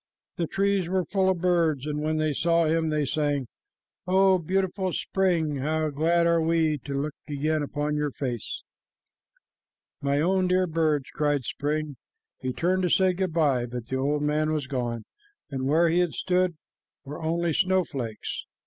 The 0.37 0.47
trees 0.47 0.89
were 0.89 1.05
full 1.05 1.29
of 1.29 1.41
birds, 1.41 1.85
and 1.85 2.01
when 2.01 2.17
they 2.17 2.33
saw 2.33 2.65
him, 2.65 2.89
they 2.89 3.05
sang, 3.05 3.47
"O 4.07 4.39
beautiful 4.39 4.91
spring! 4.93 5.57
glad 5.57 6.25
are 6.25 6.41
we 6.41 6.79
to 6.85 6.95
look 6.99 7.13
again 7.29 7.61
upon 7.61 7.95
your 7.95 8.09
face." 8.09 8.63
"My 10.01 10.19
own 10.19 10.47
dear 10.47 10.65
birds!" 10.65 11.11
cried 11.13 11.43
spring. 11.45 11.97
He 12.39 12.51
turned 12.51 12.81
to 12.81 12.89
say 12.89 13.13
good 13.13 13.31
by, 13.33 13.67
but 13.67 13.89
the 13.89 13.97
old 13.97 14.23
man 14.23 14.51
was 14.51 14.65
gone, 14.65 15.03
and 15.51 15.67
where 15.67 15.87
he 15.87 15.99
had 15.99 16.13
stood 16.15 16.57
were 17.05 17.21
only 17.21 17.53
snowflakes. 17.53 18.47